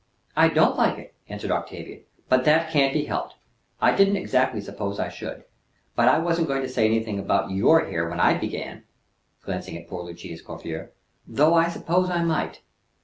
"I 0.35 0.47
don't 0.47 0.77
like 0.77 0.97
it," 0.97 1.13
answered 1.29 1.51
Octavia; 1.51 1.99
"but 2.27 2.43
that 2.45 2.71
can't 2.71 2.91
be 2.91 3.05
helped. 3.05 3.35
I 3.79 3.95
didn't 3.95 4.15
exactly 4.17 4.59
suppose 4.59 4.99
I 4.99 5.09
should. 5.09 5.43
But 5.95 6.07
I 6.09 6.17
wasn't 6.17 6.47
going 6.47 6.63
to 6.63 6.69
say 6.69 6.87
any 6.87 7.03
thing 7.03 7.19
about 7.19 7.51
your 7.51 7.85
hair 7.85 8.09
when 8.09 8.19
I 8.19 8.33
began," 8.35 8.85
glancing 9.43 9.77
at 9.77 9.87
poor 9.87 10.01
Lucia's 10.03 10.41
coiffure, 10.41 10.89
"though 11.27 11.53
I 11.53 11.69
suppose 11.69 12.09
I 12.09 12.23
might." 12.23 12.61